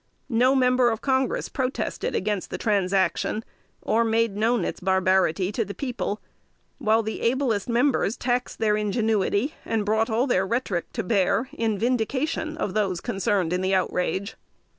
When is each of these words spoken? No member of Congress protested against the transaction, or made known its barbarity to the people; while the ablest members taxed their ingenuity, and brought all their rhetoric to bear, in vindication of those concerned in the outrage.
No 0.29 0.55
member 0.55 0.89
of 0.89 0.99
Congress 1.01 1.47
protested 1.47 2.15
against 2.15 2.49
the 2.49 2.57
transaction, 2.57 3.45
or 3.83 4.03
made 4.03 4.35
known 4.35 4.65
its 4.65 4.79
barbarity 4.79 5.51
to 5.51 5.63
the 5.63 5.75
people; 5.75 6.19
while 6.79 7.03
the 7.03 7.21
ablest 7.21 7.69
members 7.69 8.17
taxed 8.17 8.57
their 8.57 8.75
ingenuity, 8.75 9.53
and 9.63 9.85
brought 9.85 10.09
all 10.09 10.25
their 10.25 10.47
rhetoric 10.47 10.91
to 10.93 11.03
bear, 11.03 11.49
in 11.53 11.77
vindication 11.77 12.57
of 12.57 12.73
those 12.73 12.99
concerned 12.99 13.53
in 13.53 13.61
the 13.61 13.75
outrage. 13.75 14.35